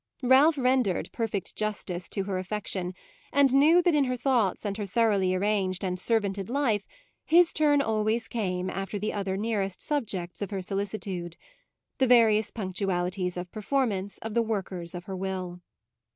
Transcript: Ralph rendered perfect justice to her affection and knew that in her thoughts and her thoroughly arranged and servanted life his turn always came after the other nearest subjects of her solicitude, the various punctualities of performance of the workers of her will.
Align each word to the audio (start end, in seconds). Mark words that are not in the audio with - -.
Ralph 0.23 0.57
rendered 0.57 1.11
perfect 1.11 1.55
justice 1.55 2.09
to 2.09 2.23
her 2.23 2.39
affection 2.39 2.95
and 3.31 3.53
knew 3.53 3.83
that 3.83 3.93
in 3.93 4.05
her 4.05 4.17
thoughts 4.17 4.65
and 4.65 4.75
her 4.77 4.87
thoroughly 4.87 5.35
arranged 5.35 5.83
and 5.83 5.95
servanted 5.99 6.49
life 6.49 6.87
his 7.23 7.53
turn 7.53 7.83
always 7.83 8.27
came 8.27 8.71
after 8.71 8.97
the 8.97 9.13
other 9.13 9.37
nearest 9.37 9.79
subjects 9.79 10.41
of 10.41 10.49
her 10.49 10.63
solicitude, 10.63 11.37
the 11.99 12.07
various 12.07 12.49
punctualities 12.49 13.37
of 13.37 13.51
performance 13.51 14.17
of 14.23 14.33
the 14.33 14.41
workers 14.41 14.95
of 14.95 15.03
her 15.03 15.15
will. 15.15 15.61